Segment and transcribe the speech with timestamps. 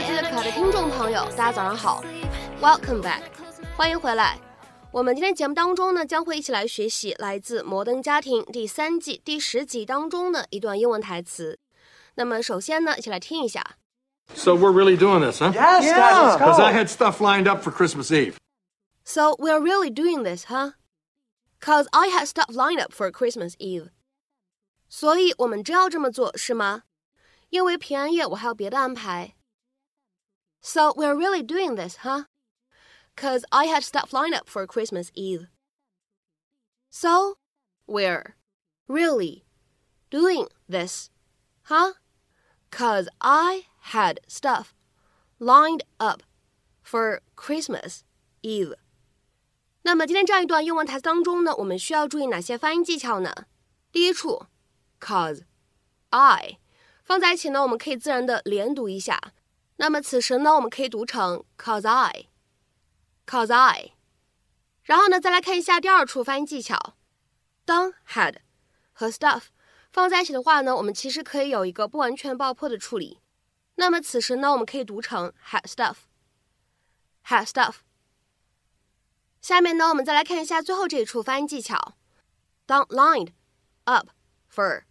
[0.00, 2.02] 嗨，各位可爱的听众朋友，大家早上好
[2.58, 3.20] ，Welcome back，
[3.76, 4.40] 欢迎回来。
[4.90, 11.58] 我们今天节目当中呢，将会一起来学习来自《摩登家庭》第三季第十集当中的一段英文台词。
[12.14, 13.76] 那么首先呢，一起来听一下。
[14.34, 15.52] So we're really doing this, huh?
[15.52, 16.38] Yes, Yeah.
[16.38, 16.46] Go.
[16.46, 18.36] Because I had stuff lined up for Christmas Eve.
[19.04, 20.72] So we're really doing this, huh?
[21.60, 23.88] Cause I had stuff lined up for Christmas Eve.
[24.88, 26.84] 所以我们真要这么做是吗？
[27.50, 29.34] 因为平安夜我还有别的安排。
[30.61, 32.25] So we're really doing this, huh?
[33.15, 35.47] Cause I had stuff lined up for Christmas Eve.
[36.89, 37.37] So
[37.87, 38.35] we're
[38.87, 39.43] really
[40.09, 41.09] doing this,
[41.63, 41.93] huh?
[42.71, 44.73] Cause I had stuff
[45.39, 46.23] lined up
[46.81, 48.01] for Christmas
[48.41, 48.75] Eve.
[49.83, 53.45] 那么今天这样一段英文台词当中呢，我们需要注意哪些发音技巧呢？
[53.91, 54.47] 第一处，
[54.99, 55.43] cause
[56.09, 56.57] I
[57.03, 59.33] 放在一起呢，我们可以自然的连读一下。
[59.80, 63.92] 那么此时呢，我们可以读成 cause I，cause I。
[64.82, 66.96] 然后呢，再来看一下第二处发音技巧。
[67.64, 68.36] 当 had
[68.92, 69.44] 和 stuff
[69.90, 73.20] 放在一起的话呢，我们其实可以有一个不完全爆破的处理。
[73.76, 77.76] 那么此时呢，我们可以读成 had stuff，had stuff。
[79.40, 81.94] 下面呢，我们再来看一下最后这一处发音技巧。
[82.66, 83.30] 当 lined
[83.84, 84.08] up
[84.54, 84.82] for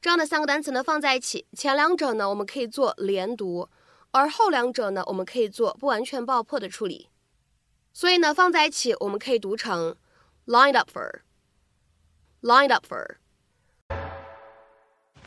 [0.00, 3.68] 这样的三个单词呢放在一起，前两者呢我们可以做连读，
[4.13, 7.09] 而后两者呢我们可以做不完全爆破的处理。
[7.91, 9.95] 所以呢，放在一起我们可以读成
[10.45, 13.17] lined up for，lined up for。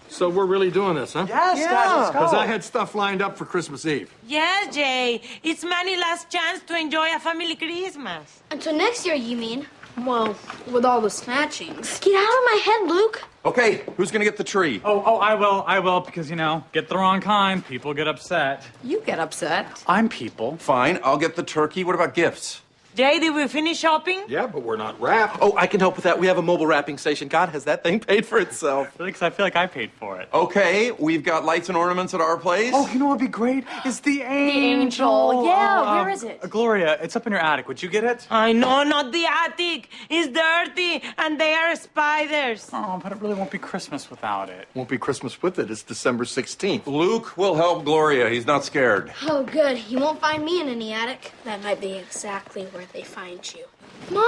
[0.08, 1.26] So we're really doing this, huh?
[1.26, 2.20] Yes, Dad, let's go.
[2.20, 4.10] Because I had stuff lined up for Christmas Eve.
[4.26, 5.22] Yes, Jay.
[5.42, 8.42] It's Manny's last chance to enjoy a family Christmas.
[8.50, 9.66] Until next year, you mean?
[10.05, 10.35] Well,
[10.71, 11.99] with all the snatchings.
[12.01, 13.23] Get out of my head, Luke.
[13.45, 14.81] Okay, who's gonna get the tree?
[14.83, 18.07] Oh, oh, I will, I will, because, you know, get the wrong kind, people get
[18.07, 18.63] upset.
[18.83, 19.83] You get upset.
[19.87, 20.57] I'm people.
[20.57, 21.83] Fine, I'll get the turkey.
[21.83, 22.61] What about gifts?
[22.97, 24.23] Jay, did we finish shopping?
[24.27, 25.37] Yeah, but we're not wrapped.
[25.39, 26.17] Oh, I can help with that.
[26.17, 27.27] We have a mobile wrapping station.
[27.27, 28.97] God, has that thing paid for itself?
[28.97, 30.27] Because I feel like I paid for it.
[30.33, 32.71] Okay, we've got lights and ornaments at our place.
[32.73, 33.65] Oh, you know what'd be great?
[33.85, 35.27] It's the angel.
[35.29, 35.45] The angel.
[35.45, 36.41] Yeah, Oh, where um, is it?
[36.49, 37.67] Gloria, it's up in your attic.
[37.67, 38.25] Would you get it?
[38.31, 39.89] I know, not the attic.
[40.09, 42.67] It's dirty, and they are spiders.
[42.73, 44.67] Oh, but it really won't be Christmas without it.
[44.73, 45.69] Won't be Christmas with it.
[45.69, 46.87] It's December 16th.
[46.87, 48.27] Luke will help Gloria.
[48.31, 49.13] He's not scared.
[49.21, 49.77] Oh, good.
[49.77, 51.31] He won't find me in any attic.
[51.43, 53.65] That might be exactly where they find you.
[54.11, 54.21] Mom,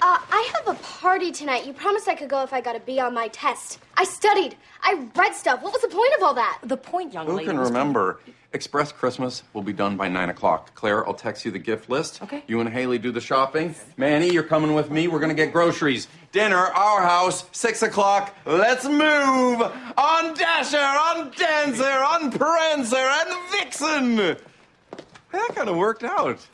[0.00, 1.66] uh, I have a party tonight.
[1.66, 3.78] You promised I could go if I got a B on my test.
[3.96, 4.56] I studied.
[4.82, 5.62] I read stuff.
[5.62, 6.58] What was the point of all that?
[6.64, 7.46] The point, young Who lady.
[7.48, 8.20] can was- remember?
[8.54, 10.74] Express Christmas will be done by 9 o'clock.
[10.74, 12.20] Claire, I'll text you the gift list.
[12.22, 12.42] Okay.
[12.46, 13.74] You and Haley do the shopping.
[13.96, 15.08] Manny, you're coming with me.
[15.08, 16.06] We're gonna get groceries.
[16.32, 18.36] Dinner, our house, 6 o'clock.
[18.44, 19.62] Let's move!
[19.96, 24.16] On Dasher, on Dancer, on Prancer, and Vixen!
[24.16, 26.46] That kind of worked out.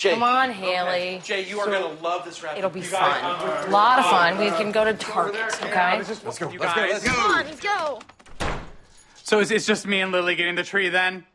[0.00, 0.14] Jay.
[0.14, 1.20] Come on, Haley.
[1.22, 2.56] Jay, you are gonna love this wrapping.
[2.56, 3.22] It'll be fun.
[3.22, 4.38] A lot of fun.
[4.38, 5.98] We can go to Target, okay?
[5.98, 7.10] Let's go, let's go, let's go!
[7.10, 8.00] Come on, let's go.
[9.14, 11.26] So it's, it's just me and Lily getting the tree then?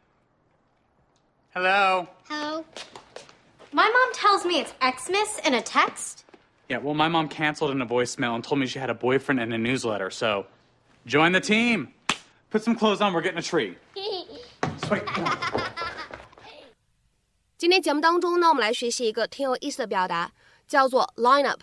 [1.54, 2.08] Hello?
[2.28, 2.66] Hello.
[3.72, 6.26] My mom tells me it's Xmas in a text.
[6.68, 9.40] Yeah, well, my mom canceled in a voicemail and told me she had a boyfriend
[9.42, 10.48] and a newsletter, so
[11.06, 11.90] join the team.
[12.50, 13.78] Put some clothes on, we're getting a tree.
[14.88, 15.04] Sweet.
[17.58, 20.34] 今天节目当中呢，我们来学习一个挺有意思的表达，
[20.68, 21.62] 叫做 line up。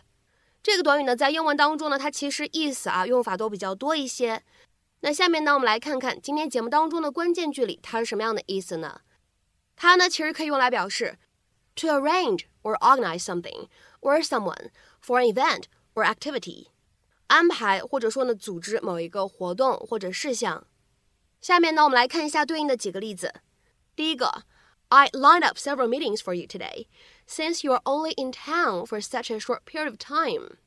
[0.62, 4.42] 这个短语呢，在英文当中呢，它其实意思啊用法都比较多一些。
[5.00, 9.02] 那下面呢，我们来看看今天节目当中的关键句里它是什么样的意思呢？
[9.76, 11.18] 它呢，其实可以用来表示
[11.76, 13.68] to arrange or organize something
[14.00, 14.70] or someone
[15.04, 16.68] for an event or activity，
[17.26, 20.66] 安排或者说呢组织某一个活动或者事项。
[21.42, 23.34] 下面呢，我们来看一下对应的几个例子。
[23.94, 24.44] 第一个。
[24.91, 26.87] I lined up several meetings for you today,
[27.27, 30.57] since you are only in town for such a short period of time.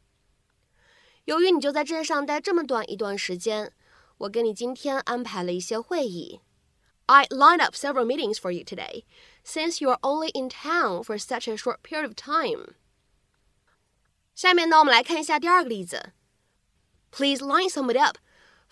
[1.25, 3.73] 由于你就在镇上待这么短一段时间，
[4.19, 6.41] 我给你今天安排了一些会议。
[7.07, 9.05] I lined up several meetings for you today,
[9.45, 12.75] since you are only in town for such a short period of time.
[14.35, 16.13] 下面呢，我们来看一下第二个例子。
[17.11, 18.19] Please line somebody up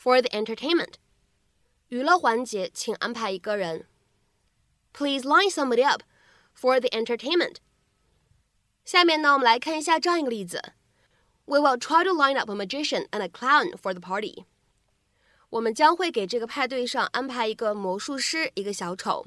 [0.00, 0.94] for the entertainment.
[1.88, 3.86] 娱乐环节，请安排一个人。
[4.92, 6.02] Please line somebody up
[6.54, 7.56] for the entertainment.
[8.84, 10.72] 下面呢，我们来看一下这样一个例子：
[11.44, 14.44] We will try to line up a magician and a clown for the party.
[15.50, 19.26] 我们将会给这个派对上安排一个魔术师，一个小丑。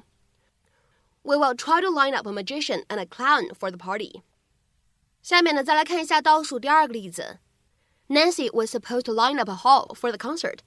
[1.24, 4.22] We will try to line up a magician and a clown for the party.
[5.22, 7.40] 下面呢，再来看一下倒数第二个例子：
[8.08, 10.60] Nancy was supposed to line up a hall for the concert.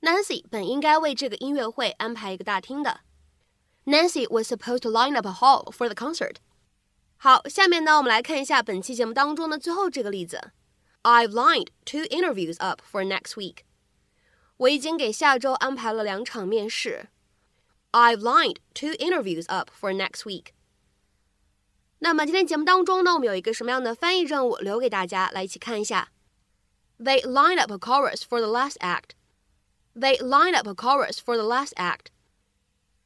[0.00, 3.00] Nancy 本应该为这个音乐会安排一个大厅的。
[3.84, 6.36] Nancy was supposed to line up a hall for the concert.
[7.16, 10.52] 好，下面呢，我们来看一下本期节目当中的最后这个例子。
[11.02, 13.58] I've lined two interviews up for next week.
[14.58, 17.08] 我已经给下周安排了两场面试。
[17.92, 20.52] I've lined two interviews up for next week.
[21.98, 26.10] 那么今天节目当中呢，我们有一个什么样的翻译任务留给大家，来一起看一下。
[26.98, 29.10] They line up a chorus for the last act.
[29.94, 32.06] They line up a chorus for the last act.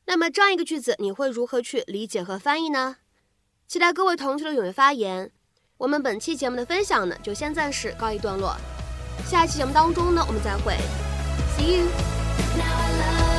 [0.10, 2.96] 那么这样一个句子，你会如何去理解和翻译呢？
[3.68, 5.32] 期待各位同学的踊跃发言。
[5.78, 8.58] 我们本期节目的分享呢，就先暂时告一段落。
[9.28, 10.74] 下一期节目当中呢，我们再会。
[11.56, 13.39] See you.